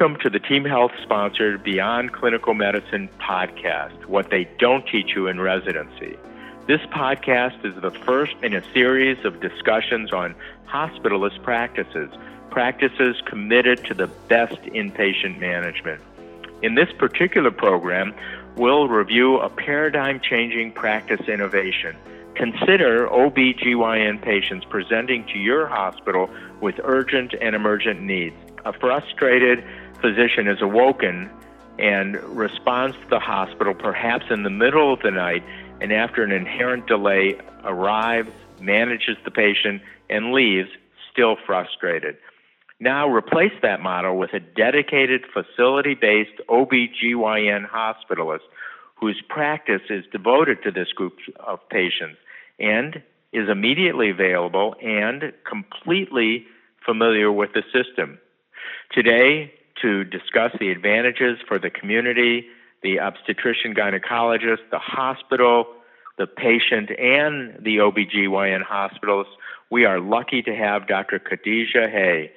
[0.00, 5.26] Welcome to the Team Health sponsored Beyond Clinical Medicine podcast, What They Don't Teach You
[5.26, 6.16] in Residency.
[6.66, 10.34] This podcast is the first in a series of discussions on
[10.66, 12.08] hospitalist practices,
[12.48, 16.00] practices committed to the best inpatient management.
[16.62, 18.14] In this particular program,
[18.56, 21.94] we'll review a paradigm changing practice innovation.
[22.36, 26.30] Consider OB/GYN patients presenting to your hospital
[26.62, 29.64] with urgent and emergent needs a frustrated
[30.00, 31.30] physician is awoken
[31.78, 35.42] and responds to the hospital, perhaps in the middle of the night,
[35.80, 40.68] and after an inherent delay, arrives, manages the patient, and leaves,
[41.10, 42.16] still frustrated.
[42.80, 48.40] Now replace that model with a dedicated facility based OB/GYN hospitalist
[48.94, 52.18] whose practice is devoted to this group of patients
[52.58, 56.46] and is immediately available and completely
[56.84, 58.18] familiar with the system.
[58.92, 62.46] Today, to discuss the advantages for the community,
[62.82, 65.66] the obstetrician gynecologist, the hospital,
[66.18, 69.30] the patient, and the OBGYN hospitalist,
[69.70, 71.18] we are lucky to have Dr.
[71.18, 72.32] Khadija Hay.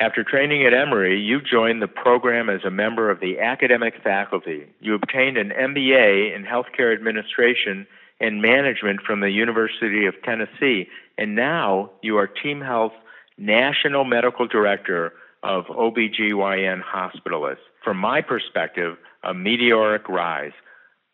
[0.00, 4.66] After training at Emory, you joined the program as a member of the academic faculty.
[4.80, 7.86] You obtained an MBA in healthcare administration
[8.18, 12.92] and management from the University of Tennessee, and now you are Team Health
[13.36, 17.64] National Medical Director of OBGYN hospitalists.
[17.82, 20.52] From my perspective, a meteoric rise.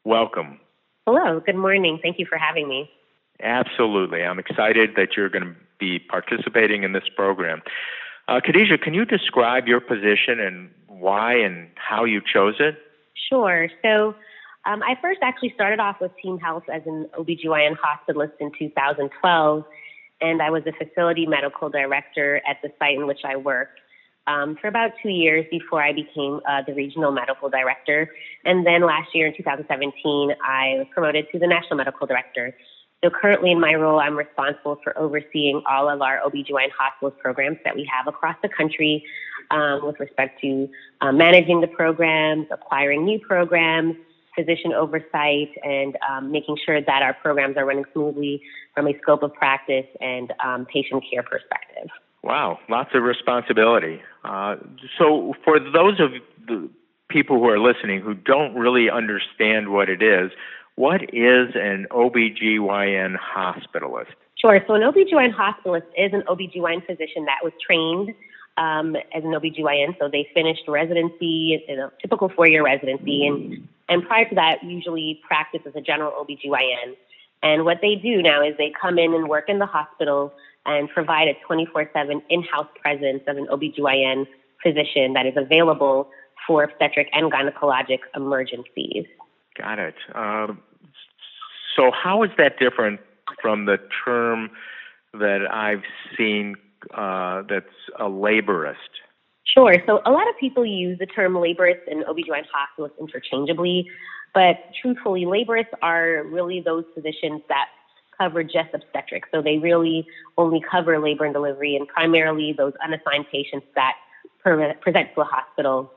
[0.05, 0.61] Welcome.
[1.07, 1.99] Hello, good morning.
[2.03, 2.91] Thank you for having me.
[3.43, 4.23] Absolutely.
[4.23, 7.63] I'm excited that you're going to be participating in this program.
[8.29, 12.77] Uh, Khadija, can you describe your position and why and how you chose it?
[13.29, 13.69] Sure.
[13.83, 14.15] So,
[14.65, 19.65] um, I first actually started off with Team Health as an OBGYN hospitalist in 2012,
[20.21, 23.79] and I was a facility medical director at the site in which I worked
[24.27, 28.11] um, for about two years before I became uh, the regional medical director.
[28.45, 32.55] And then last year in 2017, I was promoted to the national medical director.
[33.05, 37.59] So currently in my role, I'm responsible for overseeing all of our OB/GYN hospitalist programs
[37.65, 39.05] that we have across the country
[39.51, 40.69] um, with respect to
[41.03, 43.97] uh, managing the programs, acquiring new programs,
[44.35, 48.43] physician oversight, and um, making sure that our programs are running smoothly
[48.75, 51.89] from a scope of practice and um, patient care perspective.
[52.27, 54.03] Wow, lots of responsibility.
[54.25, 54.57] Uh,
[54.99, 56.11] so, for those of
[56.49, 56.69] the
[57.09, 60.33] people who are listening who don't really understand what it is,
[60.75, 64.11] what is an OBGYN hospitalist?
[64.35, 64.61] Sure.
[64.67, 68.13] So, an OBGYN hospitalist is an OBGYN physician that was trained
[68.57, 69.97] um, as an OBGYN.
[70.01, 75.21] So, they finished residency, a typical four year residency, and, and prior to that, usually
[75.25, 76.97] practice as a general OBGYN.
[77.45, 80.33] And what they do now is they come in and work in the hospital
[80.67, 84.27] and provide a 24 7 in house presence of an OBGYN
[84.63, 86.11] physician that is available
[86.47, 89.07] for obstetric and gynecologic emergencies.
[89.57, 89.95] Got it.
[90.15, 90.61] Um,
[91.77, 93.01] so, how is that different
[93.41, 94.51] from the term
[95.15, 95.83] that I've
[96.17, 96.57] seen
[96.95, 97.67] uh, that's
[97.99, 98.75] a laborist?
[99.45, 99.75] Sure.
[99.87, 103.89] So, a lot of people use the term laborist and OBGYN hospitalist interchangeably,
[104.35, 107.67] but truthfully, laborists are really those physicians that
[108.19, 109.29] cover just obstetrics.
[109.33, 110.07] So they really
[110.39, 113.95] only cover labor and delivery and primarily those unassigned patients that
[114.43, 115.93] present to a hospital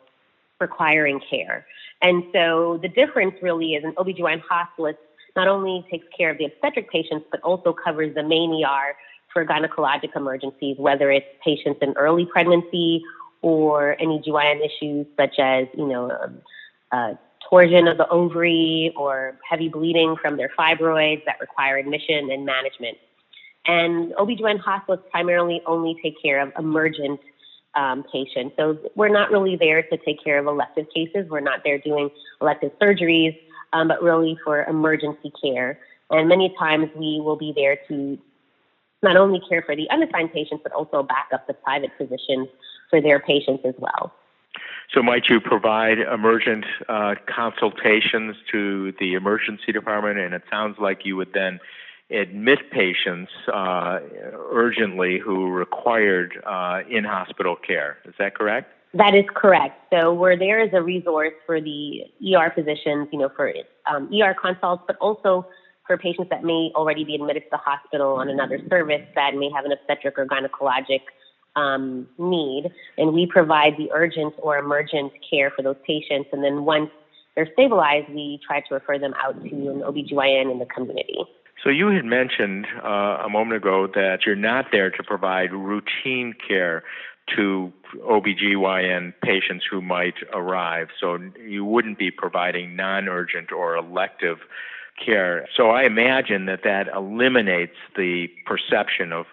[0.59, 1.66] requiring care.
[2.02, 4.97] And so the difference really is an OBGYN hospitalist
[5.35, 8.96] not only takes care of the obstetric patients, but also covers the main ER
[9.31, 13.03] for gynecologic emergencies, whether it's patients in early pregnancy
[13.41, 16.41] or any GYN issues such as, you know, um,
[16.91, 17.13] uh,
[17.50, 22.98] torsion of the ovary or heavy bleeding from their fibroids that require admission and management.
[23.66, 27.20] And OB/GYN hospitalists primarily only take care of emergent
[27.76, 28.56] um, patients.
[28.58, 31.30] So we're not really there to take care of elective cases.
[31.30, 32.10] We're not there doing
[32.42, 33.38] elective surgeries,
[33.74, 35.80] um, but really for emergency care.
[36.10, 38.18] And many times we will be there to
[39.04, 42.48] not only care for the unassigned patients, but also back up the private physicians
[42.90, 44.12] for their patients as well.
[44.94, 50.18] So, might you provide emergent uh, consultations to the emergency department?
[50.18, 51.59] And it sounds like you would then
[52.09, 54.00] admit patients uh,
[54.51, 57.97] urgently who required uh, in hospital care.
[58.06, 58.71] Is that correct?
[58.95, 59.80] That is correct.
[59.94, 63.53] So we're there as a resource for the ER physicians, you know, for
[63.85, 65.45] um, ER consults, but also
[65.85, 69.51] for patients that may already be admitted to the hospital on another service that may
[69.53, 71.01] have an obstetric or gynecologic
[71.59, 72.63] um, need,
[72.97, 76.29] and we provide the urgent or emergent care for those patients.
[76.33, 76.89] And then once
[77.35, 81.19] they're stabilized, we try to refer them out to an OBGYN in the community.
[81.63, 86.33] So you had mentioned uh, a moment ago that you're not there to provide routine
[86.47, 86.83] care.
[87.35, 87.71] to
[88.17, 90.88] OBGYN patients who might arrive.
[91.00, 91.07] So
[91.47, 94.39] you wouldn't be providing non urgent or elective
[95.03, 95.47] care.
[95.56, 99.25] So I imagine that that eliminates the perception of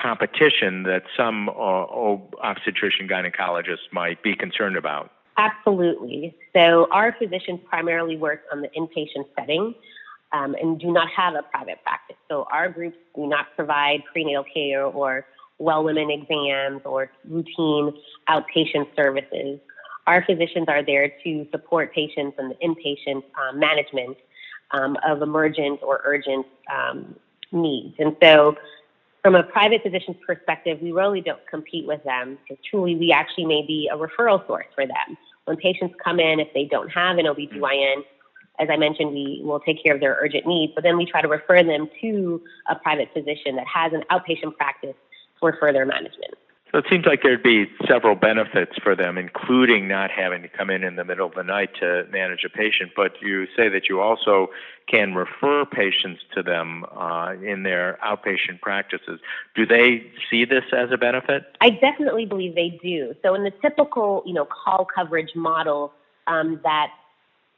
[0.00, 5.10] competition that some uh, obstetrician gynecologists might be concerned about.
[5.36, 6.34] Absolutely.
[6.54, 9.74] So our physicians primarily work on the inpatient setting
[10.32, 12.16] um, and do not have a private practice.
[12.28, 15.26] So our groups do not provide prenatal care or
[15.58, 17.94] well women exams or routine
[18.28, 19.60] outpatient services.
[20.06, 24.18] Our physicians are there to support patients in the inpatient um, management
[24.72, 27.16] um, of emergent or urgent um,
[27.52, 27.94] needs.
[27.98, 28.56] And so,
[29.24, 33.46] from a private physician's perspective, we really don't compete with them because truly we actually
[33.46, 35.16] may be a referral source for them.
[35.46, 38.02] When patients come in, if they don't have an OBGYN,
[38.58, 41.22] as I mentioned, we will take care of their urgent needs, but then we try
[41.22, 44.94] to refer them to a private physician that has an outpatient practice
[45.40, 46.34] for further management.
[46.74, 50.70] So it seems like there'd be several benefits for them, including not having to come
[50.70, 52.90] in in the middle of the night to manage a patient.
[52.96, 54.48] But you say that you also
[54.88, 59.20] can refer patients to them uh, in their outpatient practices.
[59.54, 61.44] Do they see this as a benefit?
[61.60, 63.14] I definitely believe they do.
[63.22, 65.92] So in the typical, you know, call coverage model
[66.26, 66.88] um, that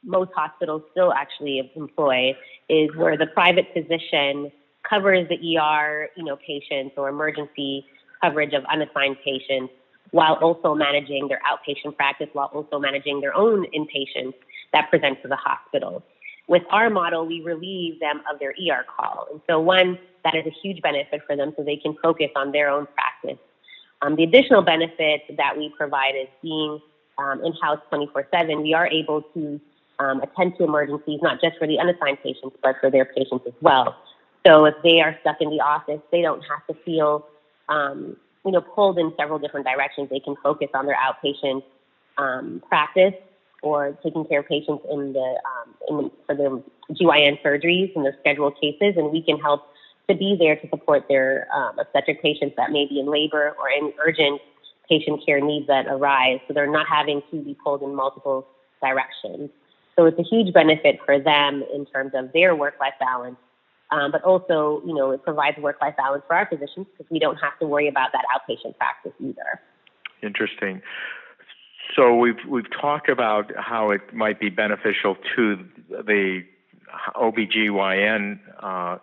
[0.03, 2.35] most hospitals still actually employ
[2.69, 4.51] is where the private physician
[4.87, 7.83] covers the ER, you know, patients or emergency
[8.21, 9.73] coverage of unassigned patients
[10.11, 14.33] while also managing their outpatient practice, while also managing their own inpatients
[14.73, 16.03] that present to the hospital.
[16.47, 19.27] With our model, we relieve them of their ER call.
[19.31, 22.53] And so, one, that is a huge benefit for them so they can focus on
[22.53, 23.39] their own practice.
[24.01, 26.79] Um, the additional benefit that we provide is being
[27.17, 29.59] um, in house 24 7, we are able to
[29.99, 33.53] um, attend to emergencies, not just for the unassigned patients, but for their patients as
[33.61, 33.95] well.
[34.45, 37.25] So if they are stuck in the office, they don't have to feel,
[37.69, 40.09] um, you know, pulled in several different directions.
[40.09, 41.63] They can focus on their outpatient
[42.17, 43.13] um, practice
[43.61, 48.15] or taking care of patients in the, um, in, for the GYN surgeries and their
[48.19, 49.67] scheduled cases, and we can help
[50.09, 53.69] to be there to support their um, obstetric patients that may be in labor or
[53.69, 54.39] any urgent
[54.87, 56.39] patient care needs that arise.
[56.47, 58.47] So they're not having to be pulled in multiple
[58.81, 59.49] directions.
[59.97, 63.37] So it's a huge benefit for them in terms of their work-life balance
[63.91, 67.37] um, but also, you know, it provides work-life balance for our physicians because we don't
[67.37, 69.61] have to worry about that outpatient practice either.
[70.21, 70.81] Interesting.
[71.95, 76.43] So we've we've talked about how it might be beneficial to the
[77.15, 78.97] OBGYN uh,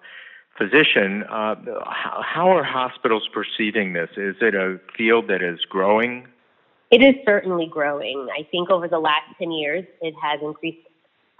[0.59, 1.25] physician.
[1.25, 1.55] Uh,
[1.87, 4.11] how are hospitals perceiving this?
[4.17, 6.29] Is it a field that is growing?
[6.91, 8.29] It is certainly growing.
[8.39, 10.87] I think over the last 10 years, it has increased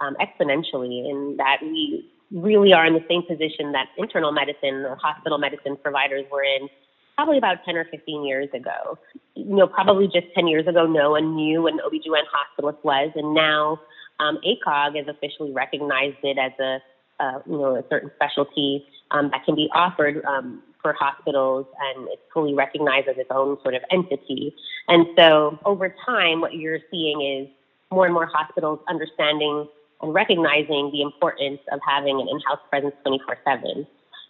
[0.01, 4.95] um, exponentially in that we really are in the same position that internal medicine or
[4.95, 6.69] hospital medicine providers were in
[7.15, 8.97] probably about 10 or 15 years ago.
[9.35, 13.11] You know, probably just 10 years ago, no one knew what an OBGYN hospitalist was.
[13.15, 13.79] And now
[14.19, 16.81] um, ACOG has officially recognized it as a,
[17.19, 22.07] uh, you know, a certain specialty um, that can be offered um, for hospitals and
[22.09, 24.53] it's fully recognized as its own sort of entity.
[24.87, 27.47] And so over time, what you're seeing is
[27.91, 29.67] more and more hospitals understanding
[30.01, 33.87] and recognizing the importance of having an in-house presence 24/7.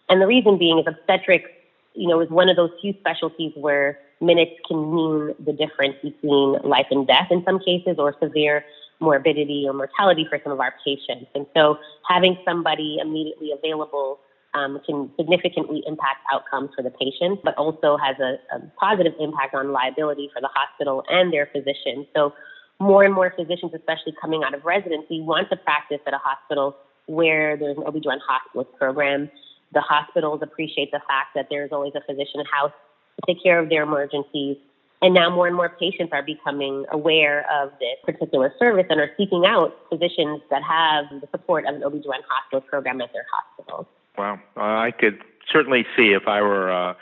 [0.10, 1.50] And the reason being is obstetrics,
[1.94, 6.54] you know, is one of those few specialties where minutes can mean the difference between
[6.64, 8.64] life and death in some cases, or severe
[9.00, 11.28] morbidity or mortality for some of our patients.
[11.36, 14.20] And so, having somebody immediately available
[14.56, 19.54] um, can significantly impact outcomes for the patient, but also has a, a positive impact
[19.54, 22.08] on liability for the hospital and their physician.
[22.16, 22.34] So
[22.80, 26.76] more and more physicians, especially coming out of residency, want to practice at a hospital
[27.08, 29.30] where there's an OB/GYN hospitalist program.
[29.74, 32.72] The hospitals appreciate the fact that there's always a physician in house
[33.20, 34.58] to take care of their emergencies.
[35.02, 39.12] And now more and more patients are becoming aware of this particular service and are
[39.18, 43.88] seeking out physicians that have the support of an OB/GYN hospital program at their hospital.
[44.18, 44.40] Wow.
[44.58, 46.94] Uh, I could certainly see if I were uh,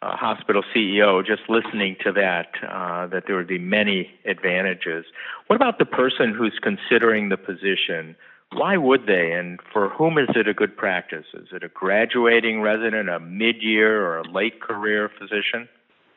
[0.00, 5.04] uh, hospital CEO, just listening to that, uh, that there would be many advantages.
[5.48, 8.14] What about the person who's considering the position?
[8.52, 11.26] Why would they, and for whom is it a good practice?
[11.34, 15.68] Is it a graduating resident, a mid-year, or a late career physician?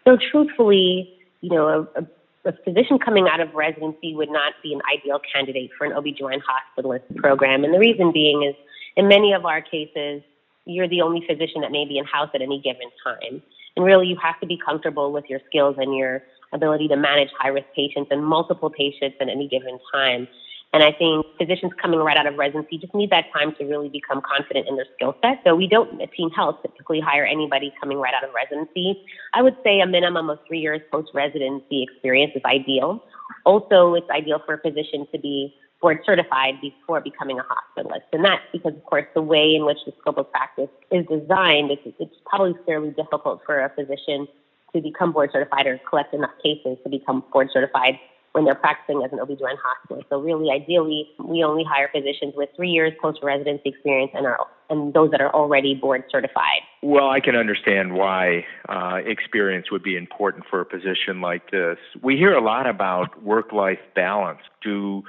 [0.08, 1.12] So, truthfully,
[1.42, 5.72] you know, a, a physician coming out of residency would not be an ideal candidate
[5.78, 8.56] for an OB/GYN hospitalist program, and the reason being is,
[8.96, 10.22] in many of our cases,
[10.66, 13.42] you're the only physician that may be in house at any given time.
[13.76, 16.24] And really, you have to be comfortable with your skills and your
[16.54, 20.28] ability to manage high risk patients and multiple patients at any given time.
[20.74, 23.90] And I think physicians coming right out of residency just need that time to really
[23.90, 25.42] become confident in their skill set.
[25.44, 29.04] So we don't at Team Health typically hire anybody coming right out of residency.
[29.34, 33.04] I would say a minimum of three years post residency experience is ideal.
[33.46, 38.04] Also, it's ideal for a physician to be board certified before becoming a hospitalist.
[38.14, 41.72] And that's because, of course, the way in which the scope of practice is designed,
[41.72, 44.28] it's, it's probably fairly difficult for a physician
[44.74, 48.00] to become board certified or collect enough cases to become board certified
[48.34, 50.06] when they're practicing as an OB/GYN hospitalist.
[50.10, 54.38] So really, ideally, we only hire physicians with three years post-residency experience and, are,
[54.70, 56.62] and those that are already board certified.
[56.82, 61.78] Well, I can understand why uh, experience would be important for a position like this.
[62.02, 64.40] We hear a lot about work-life balance.
[64.64, 65.04] Do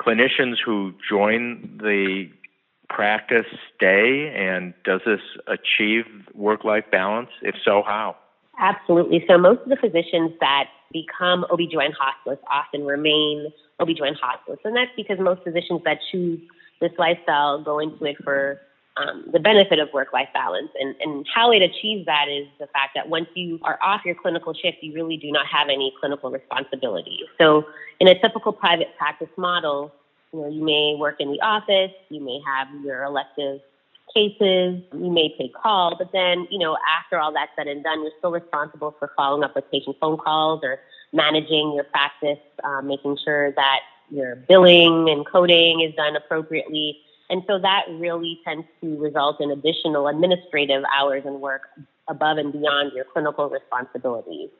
[0.00, 2.28] clinicians who join the
[2.88, 7.30] practice stay, and does this achieve work-life balance?
[7.42, 8.16] If so, how?
[8.58, 9.24] Absolutely.
[9.28, 14.64] So most of the physicians that become OB/GYN hospitalists often remain OB/GYN hospitalists.
[14.64, 16.40] And that's because most physicians that choose
[16.80, 18.60] this lifestyle go into it for
[18.96, 20.70] um, the benefit of work life balance.
[20.80, 24.14] And, and how it achieves that is the fact that once you are off your
[24.14, 27.20] clinical shift, you really do not have any clinical responsibility.
[27.38, 27.64] So,
[27.98, 29.92] in a typical private practice model,
[30.32, 33.60] you know, you may work in the office, you may have your elective
[34.12, 38.02] cases, you may take call, but then, you know, after all that's said and done,
[38.02, 40.78] you're still responsible for following up with patient phone calls or
[41.12, 46.98] managing your practice, um, making sure that your billing and coding is done appropriately.
[47.28, 51.62] And so that really tends to result in additional administrative hours and work
[52.08, 54.50] above and beyond your clinical responsibilities.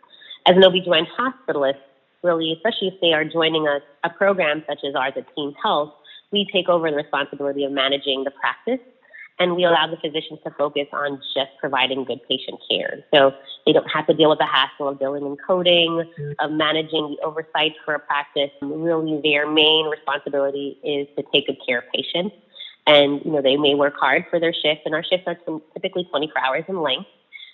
[0.46, 1.78] As an OB/GYN hospitalist,
[2.23, 5.92] really, especially if they are joining a, a program such as ours at Team Health,
[6.32, 8.80] we take over the responsibility of managing the practice
[9.38, 13.04] and we allow the physicians to focus on just providing good patient care.
[13.12, 13.32] So
[13.66, 16.32] they don't have to deal with the hassle of billing and coding, mm-hmm.
[16.40, 18.50] of managing the oversight for a practice.
[18.62, 22.35] Really, their main responsibility is to take good care of patients.
[22.86, 25.36] And, you know, they may work hard for their shift, and our shifts are
[25.72, 27.08] typically 24 hours in length.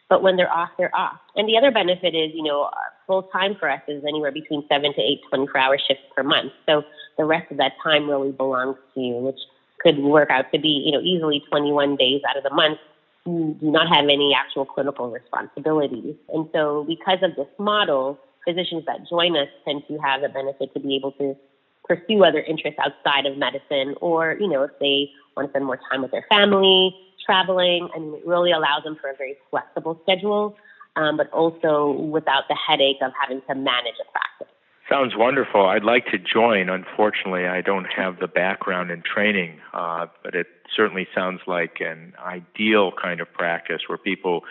[0.08, 1.18] But when they're off, they're off.
[1.36, 2.68] And the other benefit is, you know,
[3.06, 6.52] full time for us is anywhere between seven to eight 24 hour shifts per month.
[6.66, 6.82] So
[7.16, 9.38] the rest of that time really belongs to you, which
[9.80, 12.78] could work out to be, you know, easily 21 days out of the month
[13.26, 16.16] you do not have any actual clinical responsibilities.
[16.32, 20.74] And so because of this model, physicians that join us tend to have the benefit
[20.74, 21.36] to be able to
[21.84, 25.78] pursue other interests outside of medicine or, you know, if they want to spend more
[25.90, 30.56] time with their family, traveling, and it really allows them for a very flexible schedule,
[30.96, 34.48] um, but also without the headache of having to manage a practice.
[34.90, 35.66] Sounds wonderful.
[35.66, 36.68] I'd like to join.
[36.68, 42.12] Unfortunately, I don't have the background and training, uh, but it certainly sounds like an
[42.22, 44.42] ideal kind of practice where people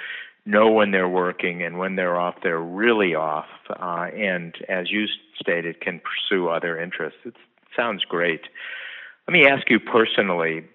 [0.45, 3.45] know when they're working and when they're off, they're really off.
[3.69, 5.05] Uh, and as you
[5.39, 7.19] stated, can pursue other interests.
[7.25, 7.35] It
[7.75, 8.41] sounds great.
[9.27, 10.65] Let me ask you personally,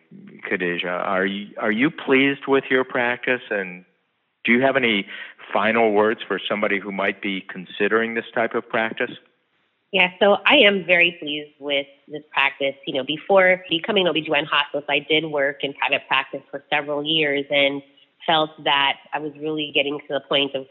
[0.48, 3.84] Khadija, are you, are you pleased with your practice and
[4.44, 5.06] do you have any
[5.52, 9.10] final words for somebody who might be considering this type of practice?
[9.92, 12.74] Yeah, so I am very pleased with this practice.
[12.86, 17.44] You know, before becoming OB/GYN hospitalist, I did work in private practice for several years
[17.50, 17.82] and
[18.26, 20.66] felt that I was really getting to the point of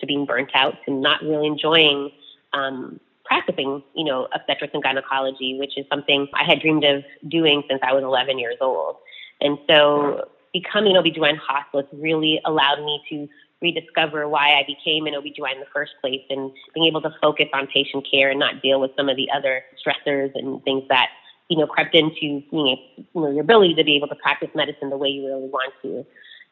[0.00, 2.10] to being burnt out and not really enjoying
[2.52, 7.62] um, practicing, you know, obstetrics and gynecology, which is something I had dreamed of doing
[7.68, 8.96] since I was 11 years old.
[9.40, 13.28] And so becoming an OB/GYN hospitalist really allowed me to
[13.60, 17.46] rediscover why I became an OB/GYN in the first place and being able to focus
[17.52, 21.08] on patient care and not deal with some of the other stressors and things that,
[21.48, 22.78] you know, crept into you
[23.14, 26.06] know, your ability to be able to practice medicine the way you really want to.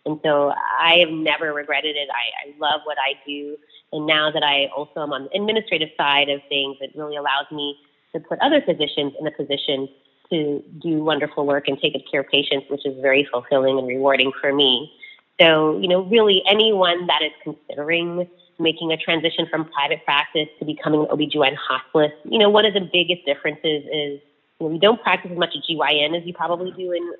[0.06, 2.08] And so I have never regretted it.
[2.10, 3.56] I, I love what I do.
[3.92, 7.46] And now that I also am on the administrative side of things, it really allows
[7.50, 7.78] me
[8.14, 9.88] to put other physicians in a position
[10.30, 14.32] to do wonderful work and take care of patients, which is very fulfilling and rewarding
[14.40, 14.92] for me.
[15.40, 20.64] So, you know, really anyone that is considering making a transition from private practice to
[20.64, 24.20] becoming an OB/GYN hospitalist, you know, one of the biggest differences is
[24.60, 27.14] you know, we don't practice as much GYN as you probably do in,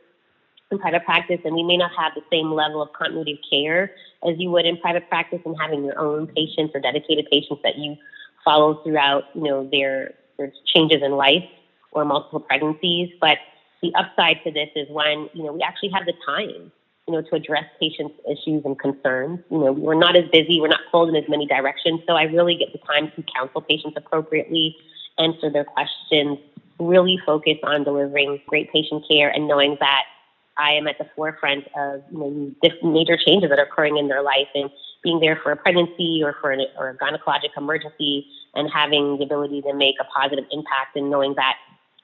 [0.75, 3.91] in private practice, and we may not have the same level of continuity of care
[4.29, 7.77] as you would in private practice and having your own patients or dedicated patients that
[7.77, 7.97] you
[8.45, 11.45] follow throughout, you know, their, their changes in life
[11.93, 13.09] or multiple pregnancies.
[13.21, 13.39] But
[13.83, 16.73] the upside to this is when, you know, we actually have the time
[17.07, 19.39] you know, to address patients' issues and concerns.
[19.51, 22.23] You know, we're not as busy, we're not pulled in as many directions, so I
[22.23, 24.75] really get the time to counsel patients appropriately,
[25.19, 26.39] answer their questions,
[26.79, 30.05] really focus on delivering great patient care and knowing that
[30.57, 34.23] I am at the forefront of you know, major changes that are occurring in their
[34.23, 34.71] life and
[35.03, 39.25] being there for a pregnancy or for an, or a gynecologic emergency and having the
[39.25, 41.57] ability to make a positive impact and knowing that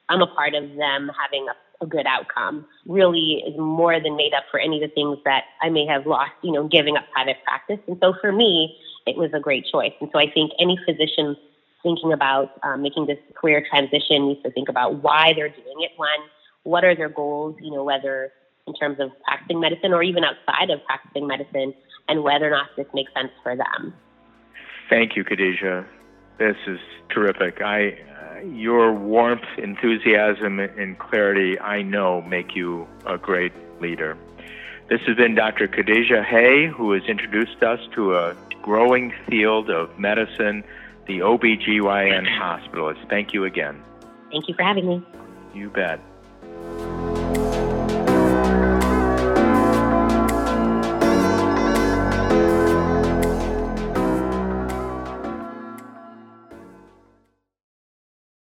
[0.09, 4.35] I'm a part of them having a, a good outcome really is more than made
[4.35, 7.04] up for any of the things that I may have lost, you know, giving up
[7.12, 7.78] private practice.
[7.87, 8.76] And so for me,
[9.07, 9.92] it was a great choice.
[10.00, 11.37] And so I think any physician
[11.83, 15.92] thinking about um, making this career transition needs to think about why they're doing it.
[15.97, 16.09] One,
[16.64, 18.33] what are their goals, you know, whether
[18.70, 21.74] in terms of practicing medicine or even outside of practicing medicine,
[22.08, 23.94] and whether or not this makes sense for them.
[24.88, 25.86] Thank you, Khadijah.
[26.38, 26.78] This is
[27.10, 27.60] terrific.
[27.60, 34.16] I, uh, your warmth, enthusiasm, and clarity, I know, make you a great leader.
[34.88, 35.68] This has been Dr.
[35.68, 40.64] Khadijah Hay, who has introduced us to a growing field of medicine,
[41.06, 43.08] the OBGYN hospitalist.
[43.08, 43.82] Thank you again.
[44.32, 45.06] Thank you for having me.
[45.54, 46.00] You bet.